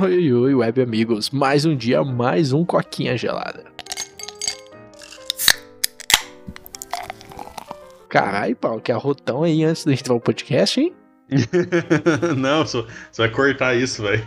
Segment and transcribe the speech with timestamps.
[0.00, 1.28] Oi, oi, web amigos.
[1.30, 3.64] Mais um dia, mais um coquinha gelada.
[8.08, 10.94] Caralho, Paulo, que arrotão aí antes da gente entrar no podcast, hein?
[12.38, 14.22] não, só, você vai cortar isso, velho.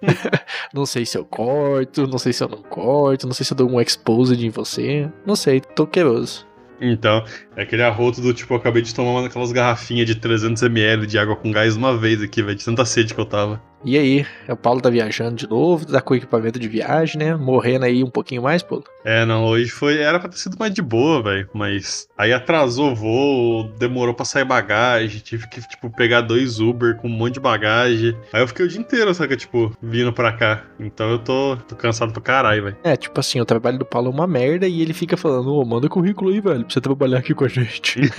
[0.72, 3.56] não sei se eu corto, não sei se eu não corto, não sei se eu
[3.56, 5.10] dou um exposed em você.
[5.26, 6.46] Não sei, tô queiroso.
[6.80, 7.22] Então,
[7.54, 11.18] é aquele arroto do tipo, eu acabei de tomar uma daquelas garrafinhas de 300ml de
[11.18, 13.60] água com gás uma vez aqui, velho, de tanta sede que eu tava.
[13.86, 17.36] E aí, o Paulo tá viajando de novo, tá com equipamento de viagem, né?
[17.36, 18.82] Morrendo aí um pouquinho mais, Paulo.
[19.04, 19.98] É, não, hoje foi.
[19.98, 21.48] Era pra ter sido mais de boa, velho.
[21.54, 26.96] Mas aí atrasou o voo, demorou pra sair bagagem, tive que, tipo, pegar dois Uber
[26.96, 28.16] com um monte de bagagem.
[28.32, 30.64] Aí eu fiquei o dia inteiro, saca, tipo, vindo pra cá.
[30.80, 32.76] Então eu tô, tô cansado pra caralho, velho.
[32.82, 35.64] É, tipo assim, o trabalho do Paulo é uma merda e ele fica falando, ô,
[35.64, 38.00] manda currículo aí, velho, pra você trabalhar aqui com a gente.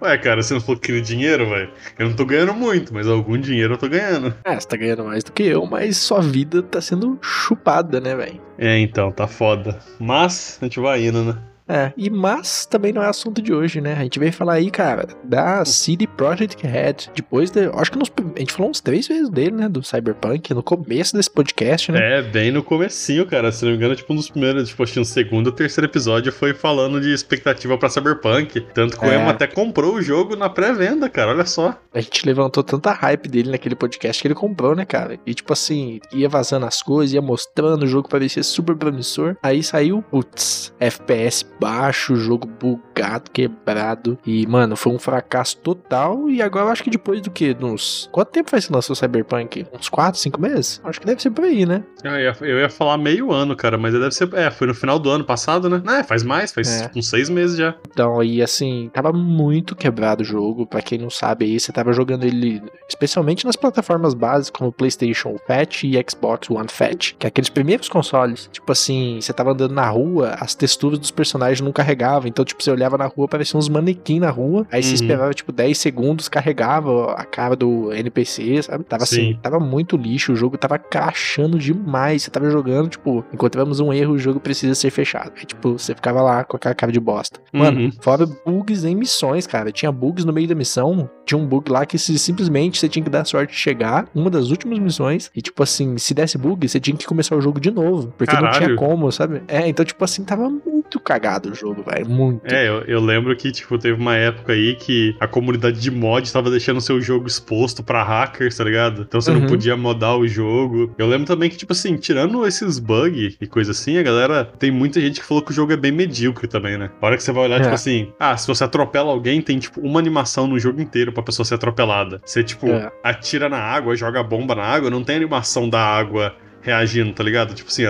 [0.00, 1.68] Ué, cara, você não falou que queria dinheiro, velho?
[1.98, 4.34] Eu não tô ganhando muito, mas algum dinheiro eu tô ganhando.
[4.44, 8.14] É, você tá ganhando mais do que eu, mas sua vida tá sendo chupada, né,
[8.14, 8.40] velho?
[8.58, 9.78] É, então, tá foda.
[9.98, 11.38] Mas a gente vai indo, né?
[11.68, 13.94] É, e mas também não é assunto de hoje, né?
[13.94, 17.10] A gente veio falar aí, cara, da CD Projekt Red.
[17.14, 19.68] Depois, de, acho que nos, a gente falou uns três vezes dele, né?
[19.68, 22.18] Do Cyberpunk, no começo desse podcast, né?
[22.18, 23.50] É, bem no comecinho, cara.
[23.50, 25.90] Se não me engano, tipo, um dos primeiros, tipo, acho que um segundo ou terceiro
[25.90, 28.60] episódio foi falando de expectativa pra Cyberpunk.
[28.74, 29.08] Tanto que é.
[29.08, 31.78] o Emo até comprou o jogo na pré-venda, cara, olha só.
[31.92, 35.18] A gente levantou tanta hype dele naquele podcast que ele comprou, né, cara?
[35.24, 39.36] E tipo assim, ia vazando as coisas, ia mostrando o jogo parecia super promissor.
[39.42, 44.18] Aí saiu, putz, FPS baixo, jogo bugado, quebrado.
[44.26, 46.28] E, mano, foi um fracasso total.
[46.28, 47.56] E agora eu acho que depois do que?
[47.60, 48.08] Uns.
[48.12, 49.66] Quanto tempo faz que lançou Cyberpunk?
[49.72, 50.80] Uns 4, 5 meses?
[50.84, 51.82] Acho que deve ser por aí, né?
[52.04, 54.32] Ah, eu, ia, eu ia falar meio ano, cara, mas deve ser.
[54.34, 55.82] É, foi no final do ano passado, né?
[55.98, 56.90] É, faz mais, faz é.
[56.94, 57.74] uns 6 meses já.
[57.90, 60.66] Então, e assim, tava muito quebrado o jogo.
[60.66, 65.36] Pra quem não sabe aí, você tava jogando ele especialmente nas plataformas básicas como PlayStation
[65.46, 68.48] Fat e Xbox One Fat, que é aqueles primeiros consoles.
[68.52, 72.28] Tipo assim, você tava andando na rua, as texturas dos personagens personagem não carregava.
[72.28, 74.66] Então, tipo, você olhava na rua, parecia uns manequim na rua.
[74.70, 74.88] Aí uhum.
[74.88, 78.84] você esperava, tipo, 10 segundos, carregava a cara do NPC, sabe?
[78.84, 79.30] Tava assim, Sim.
[79.32, 80.32] assim, tava muito lixo.
[80.32, 82.22] O jogo tava crachando demais.
[82.22, 85.32] Você tava jogando, tipo, encontramos um erro, o jogo precisa ser fechado.
[85.36, 87.40] Aí, tipo, você ficava lá com aquela cara de bosta.
[87.52, 87.92] Mano, uhum.
[88.00, 89.70] fora bugs em missões, cara.
[89.70, 91.08] Tinha bugs no meio da missão.
[91.24, 94.30] Tinha um bug lá que se, simplesmente você tinha que dar sorte de chegar, uma
[94.30, 97.60] das últimas missões, e tipo assim, se desse bug, você tinha que começar o jogo
[97.60, 98.12] de novo.
[98.16, 98.52] Porque Caralho.
[98.52, 99.42] não tinha como, sabe?
[99.48, 102.08] É, então, tipo assim, tava muito cagado o jogo, velho.
[102.08, 102.52] Muito.
[102.52, 106.30] É, eu, eu, lembro que, tipo, teve uma época aí que a comunidade de mod
[106.32, 109.02] tava deixando o seu jogo exposto pra hackers, tá ligado?
[109.02, 109.40] Então você uhum.
[109.40, 110.94] não podia modar o jogo.
[110.98, 114.44] Eu lembro também que, tipo assim, tirando esses bugs e coisa assim, a galera.
[114.58, 116.90] Tem muita gente que falou que o jogo é bem medíocre também, né?
[117.00, 117.62] A hora que você vai olhar, é.
[117.62, 121.22] tipo assim, ah, se você atropela alguém, tem, tipo, uma animação no jogo inteiro pra
[121.22, 122.20] pessoa ser atropelada.
[122.24, 122.90] Você, tipo, é.
[123.02, 127.54] atira na água, joga bomba na água, não tem animação da água reagindo, tá ligado?
[127.54, 127.84] Tipo assim,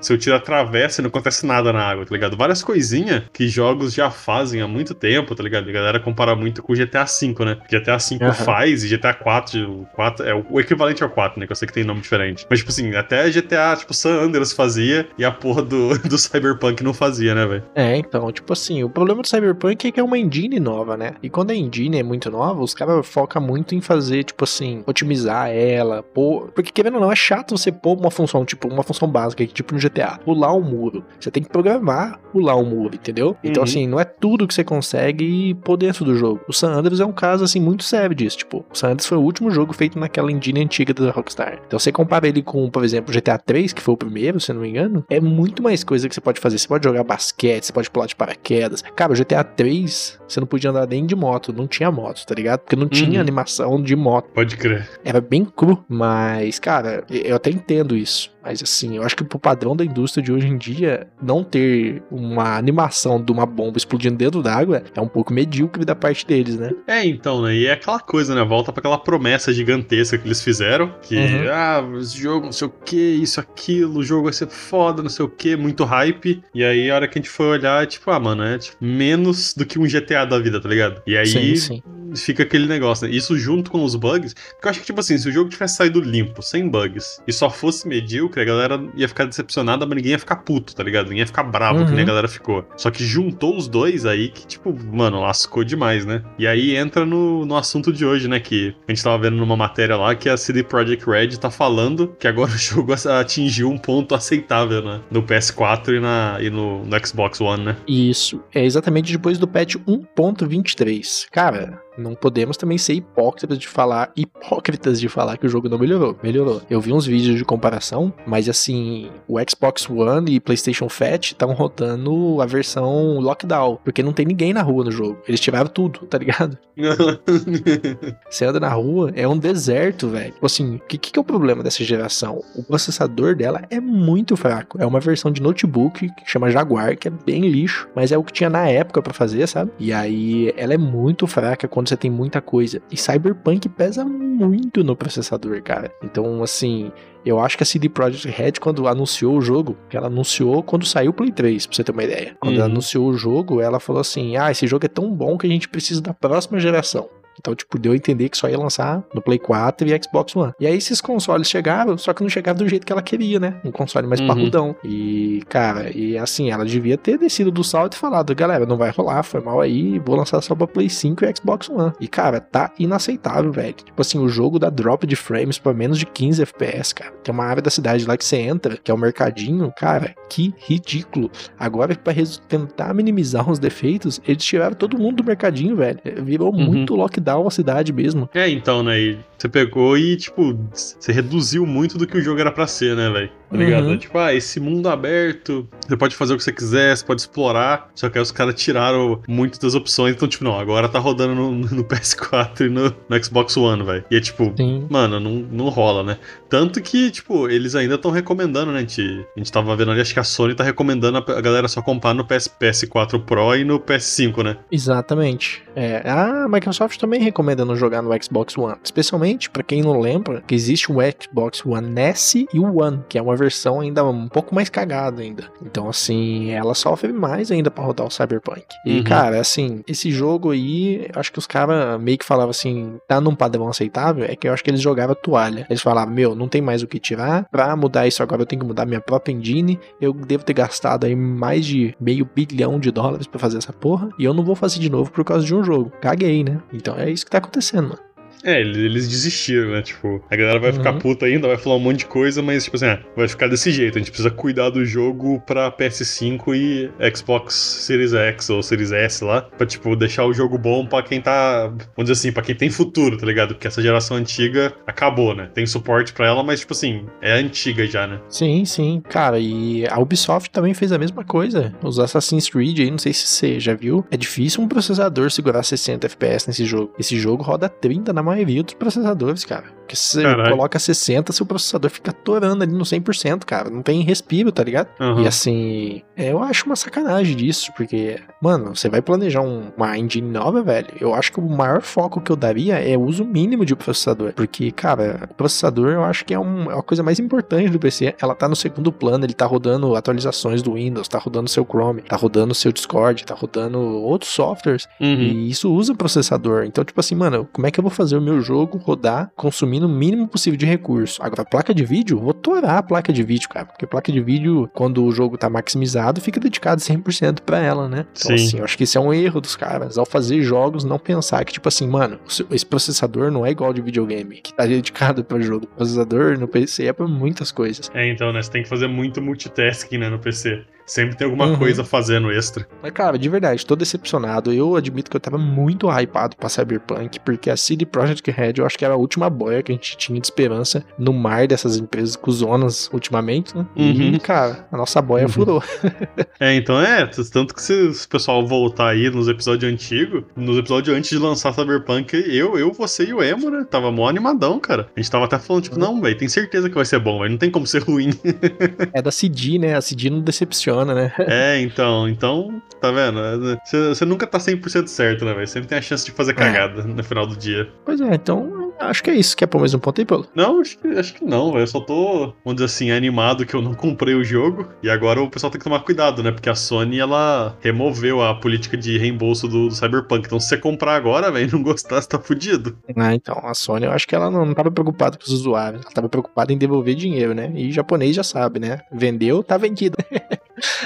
[0.00, 2.36] se eu tiro a travessa e não acontece nada na água, tá ligado?
[2.36, 5.68] Várias coisinhas que jogos já fazem há muito tempo, tá ligado?
[5.68, 7.58] A galera compara muito com o GTA V, né?
[7.68, 8.32] GTA V uhum.
[8.32, 11.46] faz e GTA 4, 4 é o equivalente ao 4, né?
[11.46, 12.46] Que eu sei que tem nome diferente.
[12.48, 16.82] Mas, tipo assim, até GTA, tipo, San Andreas fazia e a porra do, do Cyberpunk
[16.82, 17.64] não fazia, né, velho?
[17.74, 21.14] É, então, tipo assim, o problema do Cyberpunk é que é uma engine nova, né?
[21.22, 24.84] E quando a engine é muito nova, os caras focam muito em fazer, tipo assim,
[24.86, 26.52] otimizar ela, pôr...
[26.52, 29.74] Porque, querendo ou não, é chato você pôr uma função, tipo, uma função básica, tipo
[29.74, 31.04] no GTA, pular um muro.
[31.18, 33.36] Você tem que programar pular um muro, entendeu?
[33.44, 33.68] Então, uhum.
[33.68, 36.40] assim, não é tudo que você consegue pôr dentro do jogo.
[36.48, 38.38] O San Andreas é um caso, assim, muito sério disso.
[38.38, 41.60] Tipo, o San Andreas foi o último jogo feito naquela engine antiga da Rockstar.
[41.66, 44.62] Então, você compara ele com, por exemplo, GTA 3, que foi o primeiro, se não
[44.62, 46.58] me engano, é muito mais coisa que você pode fazer.
[46.58, 48.82] Você pode jogar basquete, você pode pular de paraquedas.
[48.96, 52.34] Cara, o GTA 3, você não podia andar nem de moto, não tinha moto, tá
[52.34, 52.60] ligado?
[52.60, 53.20] Porque não tinha uhum.
[53.20, 54.30] animação de moto.
[54.32, 54.88] Pode crer.
[55.04, 58.01] Era bem cru, mas, cara, eu até entendo isso.
[58.42, 62.02] Mas assim, eu acho que pro padrão da indústria de hoje em dia, não ter
[62.10, 66.58] uma animação de uma bomba explodindo dentro d'água é um pouco medíocre da parte deles,
[66.58, 66.70] né?
[66.86, 67.54] É, então, né?
[67.54, 68.44] E é aquela coisa, né?
[68.44, 71.50] Volta para aquela promessa gigantesca que eles fizeram, que, uhum.
[71.50, 75.10] ah, esse jogo, não sei o que, isso, aquilo, o jogo vai ser foda, não
[75.10, 76.42] sei o que, muito hype.
[76.54, 79.54] E aí, a hora que a gente foi olhar, tipo, ah, mano, é tipo, menos
[79.54, 81.00] do que um GTA da vida, tá ligado?
[81.06, 81.82] E aí, sim, sim
[82.16, 83.14] fica aquele negócio, né?
[83.14, 84.34] Isso junto com os bugs.
[84.34, 87.32] Porque eu acho que, tipo assim, se o jogo tivesse saído limpo, sem bugs, e
[87.32, 91.04] só fosse medíocre, a galera ia ficar decepcionada, mas ninguém ia ficar puto, tá ligado?
[91.04, 91.86] Ninguém ia ficar bravo, uhum.
[91.86, 92.06] que nem a uhum.
[92.06, 92.64] galera ficou.
[92.76, 96.22] Só que juntou os dois aí que, tipo, mano, lascou demais, né?
[96.38, 98.40] E aí entra no, no assunto de hoje, né?
[98.40, 102.08] Que a gente tava vendo numa matéria lá que a CD Projekt Red tá falando
[102.18, 105.00] que agora o jogo atingiu um ponto aceitável, né?
[105.10, 107.76] No PS4 e, na, e no, no Xbox One, né?
[107.86, 108.42] Isso.
[108.54, 111.26] É exatamente depois do patch 1.23.
[111.30, 115.78] Cara, Não podemos também ser hipócritas de falar, hipócritas de falar que o jogo não
[115.78, 116.16] melhorou.
[116.22, 116.62] Melhorou.
[116.70, 121.52] Eu vi uns vídeos de comparação, mas assim, o Xbox One e PlayStation Fat estão
[121.52, 125.18] rodando a versão lockdown, porque não tem ninguém na rua no jogo.
[125.26, 126.58] Eles tiraram tudo, tá ligado?
[128.30, 130.32] Você anda na rua, é um deserto, velho.
[130.32, 132.42] Tipo assim, o que, que é o problema dessa geração?
[132.56, 134.80] O processador dela é muito fraco.
[134.80, 138.24] É uma versão de notebook que chama Jaguar, que é bem lixo, mas é o
[138.24, 139.70] que tinha na época para fazer, sabe?
[139.78, 142.82] E aí ela é muito fraca quando você tem muita coisa.
[142.90, 145.92] E Cyberpunk pesa muito no processador, cara.
[146.02, 146.90] Então, assim,
[147.24, 151.10] eu acho que a CD Projekt Red, quando anunciou o jogo, ela anunciou quando saiu
[151.10, 152.36] o Play 3, pra você ter uma ideia.
[152.40, 152.62] Quando uhum.
[152.62, 155.50] ela anunciou o jogo, ela falou assim: ah, esse jogo é tão bom que a
[155.50, 157.08] gente precisa da próxima geração.
[157.38, 160.52] Então, tipo, deu a entender que só ia lançar no Play 4 e Xbox One.
[160.60, 163.60] E aí esses consoles chegaram, só que não chegaram do jeito que ela queria, né?
[163.64, 164.26] Um console mais uhum.
[164.26, 164.76] parrudão.
[164.84, 168.90] E, cara, e assim, ela devia ter descido do salto e falado, galera, não vai
[168.90, 171.92] rolar, foi mal aí, vou lançar só pra Play 5 e Xbox One.
[172.00, 173.72] E, cara, tá inaceitável, velho.
[173.72, 177.12] Tipo assim, o jogo dá drop de frames pra menos de 15 FPS, cara.
[177.22, 180.54] Tem uma área da cidade lá que você entra, que é o mercadinho, cara, que
[180.58, 181.30] ridículo.
[181.58, 182.12] Agora, pra
[182.48, 185.98] tentar minimizar os defeitos, eles tiraram todo mundo do mercadinho, velho.
[186.22, 186.64] Virou uhum.
[186.64, 188.28] muito lockdown lockdown a cidade mesmo.
[188.34, 189.00] É, então, né?
[189.00, 192.96] E você pegou e, tipo, você reduziu muito do que o jogo era pra ser,
[192.96, 193.30] né, velho?
[193.52, 193.88] Tá ligado?
[193.88, 193.98] Uhum.
[193.98, 197.90] Tipo, ah, esse mundo aberto, você pode fazer o que você quiser, você pode explorar.
[197.94, 200.14] Só que aí os caras tiraram muito das opções.
[200.14, 204.04] Então, tipo, não, agora tá rodando no, no PS4 e no, no, Xbox One, velho.
[204.10, 204.86] E é tipo, Sim.
[204.88, 206.18] mano, não, não rola, né?
[206.48, 208.78] Tanto que, tipo, eles ainda estão recomendando, né?
[208.78, 211.40] A gente, a gente tava vendo ali, acho que a Sony tá recomendando a, a
[211.42, 214.56] galera só comprar no PS, PS4 Pro e no PS5, né?
[214.70, 215.62] Exatamente.
[215.76, 218.76] É, a Microsoft também recomenda não jogar no Xbox One.
[218.82, 223.18] Especialmente, para quem não lembra, que existe o Xbox One S e o One, que
[223.18, 225.44] é uma versão ainda um pouco mais cagada ainda.
[225.64, 228.64] Então, assim, ela sofre mais ainda para rodar o Cyberpunk.
[228.84, 229.04] E, uhum.
[229.04, 233.34] cara, assim, esse jogo aí, acho que os caras meio que falavam assim, tá num
[233.34, 235.66] padrão aceitável, é que eu acho que eles jogavam toalha.
[235.68, 238.60] Eles falavam, meu, não tem mais o que tirar, pra mudar isso agora eu tenho
[238.60, 242.90] que mudar minha própria engine, eu devo ter gastado aí mais de meio bilhão de
[242.90, 245.54] dólares para fazer essa porra, e eu não vou fazer de novo por causa de
[245.54, 245.92] um jogo.
[246.00, 246.60] Caguei, né?
[246.72, 248.11] Então é isso que tá acontecendo, mano.
[248.44, 249.82] É, eles desistiram, né?
[249.82, 250.76] Tipo, a galera vai uhum.
[250.76, 253.48] ficar puta ainda, vai falar um monte de coisa, mas, tipo assim, ah, vai ficar
[253.48, 253.96] desse jeito.
[253.96, 259.24] A gente precisa cuidar do jogo pra PS5 e Xbox Series X ou Series S
[259.24, 262.54] lá, pra, tipo, deixar o jogo bom pra quem tá, vamos dizer assim, pra quem
[262.54, 263.54] tem futuro, tá ligado?
[263.54, 265.48] Porque essa geração antiga acabou, né?
[265.54, 268.20] Tem suporte pra ela, mas, tipo assim, é antiga já, né?
[268.28, 269.02] Sim, sim.
[269.08, 271.72] Cara, e a Ubisoft também fez a mesma coisa.
[271.82, 275.62] Os Assassin's Creed aí, não sei se você já viu, é difícil um processador segurar
[275.62, 276.92] 60 FPS nesse jogo.
[276.98, 279.81] Esse jogo roda 30 na maioria dos processadores, cara.
[279.92, 280.50] Porque se você Caralho.
[280.50, 283.68] coloca 60, seu processador fica torando ali no 100%, cara.
[283.68, 284.88] Não tem respiro, tá ligado?
[284.98, 285.22] Uhum.
[285.22, 290.30] E assim, eu acho uma sacanagem disso, porque, mano, você vai planejar um, uma engine
[290.30, 290.88] nova, velho.
[290.98, 294.32] Eu acho que o maior foco que eu daria é o uso mínimo de processador.
[294.32, 298.14] Porque, cara, processador eu acho que é, um, é uma coisa mais importante do PC.
[298.20, 302.00] Ela tá no segundo plano, ele tá rodando atualizações do Windows, tá rodando seu Chrome,
[302.00, 304.88] tá rodando seu Discord, tá rodando outros softwares.
[304.98, 305.06] Uhum.
[305.06, 306.64] E isso usa processador.
[306.64, 309.81] Então, tipo assim, mano, como é que eu vou fazer o meu jogo rodar consumindo
[309.86, 311.22] o mínimo possível de recurso.
[311.22, 313.66] Agora, placa de vídeo, vou torar a placa de vídeo, cara.
[313.66, 318.06] Porque placa de vídeo, quando o jogo tá maximizado, fica dedicado 100% para ela, né?
[318.12, 318.46] Então, Sim.
[318.46, 319.98] assim, eu acho que esse é um erro dos caras.
[319.98, 322.18] Ao fazer jogos, não pensar que, tipo assim, mano,
[322.50, 325.64] esse processador não é igual de videogame, que tá dedicado para jogo.
[325.64, 327.90] O processador no PC é pra muitas coisas.
[327.94, 328.42] É, então, né?
[328.42, 330.64] Você tem que fazer muito multitasking, né, no PC.
[330.86, 331.56] Sempre tem alguma uhum.
[331.56, 332.66] coisa fazendo extra.
[332.82, 334.52] Mas, cara, de verdade, tô decepcionado.
[334.52, 338.66] Eu admito que eu tava muito hypado pra Cyberpunk, porque a CD Projekt Red eu
[338.66, 341.76] acho que era a última boia que a gente tinha de esperança no mar dessas
[341.76, 343.66] empresas cuzonas ultimamente, né?
[343.76, 344.14] Uhum.
[344.14, 345.28] E, cara, a nossa boia uhum.
[345.28, 345.62] furou.
[346.40, 350.96] é, então é, tanto que se o pessoal voltar aí nos episódios antigos, nos episódios
[350.96, 353.64] antes de lançar Cyberpunk, eu, eu, você e o Emo, né?
[353.70, 354.88] Tava mó animadão, cara.
[354.96, 355.82] A gente tava até falando, tipo, uhum.
[355.82, 357.30] não, velho, tem certeza que vai ser bom, velho.
[357.30, 358.10] Não tem como ser ruim.
[358.92, 359.76] é da CD, né?
[359.76, 361.12] A CD não decepciona funciona, né?
[361.32, 363.20] É, então, então, tá vendo?
[363.64, 365.46] Você nunca tá 100% certo, né, velho?
[365.46, 366.34] Sempre tem a chance de fazer é.
[366.34, 366.84] cagada é.
[366.84, 367.68] no final do dia.
[367.84, 369.36] Pois é, então acho que é isso.
[369.36, 370.26] Quer pôr mais um ponto aí, Paulo?
[370.34, 371.62] Não, acho que, acho que não, velho.
[371.62, 374.68] Eu só tô, vamos dizer assim, animado que eu não comprei o jogo.
[374.82, 376.30] E agora o pessoal tem que tomar cuidado, né?
[376.30, 380.26] Porque a Sony, ela removeu a política de reembolso do, do Cyberpunk.
[380.26, 382.76] Então, se você comprar agora, velho, não gostar, você tá fudido.
[382.96, 385.82] Ah, então, a Sony, eu acho que ela não, não tava preocupada com os usuários.
[385.82, 387.52] Ela tava preocupada em devolver dinheiro, né?
[387.54, 388.80] E japonês já sabe, né?
[388.92, 389.96] Vendeu, tá vendido.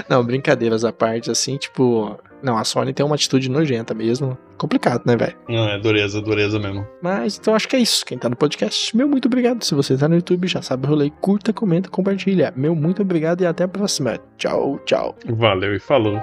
[0.08, 4.36] não, brincadeiras à parte, assim, tipo, não, a Sony tem uma atitude nojenta mesmo.
[4.56, 5.36] Complicado, né, velho?
[5.48, 6.86] Não, é dureza, dureza mesmo.
[7.02, 8.04] Mas então acho que é isso.
[8.06, 9.62] Quem tá no podcast, meu muito obrigado.
[9.62, 12.52] Se você tá no YouTube, já sabe o rolê, curta, comenta, compartilha.
[12.56, 14.18] Meu muito obrigado e até a próxima.
[14.38, 15.16] Tchau, tchau.
[15.28, 16.20] Valeu e falou.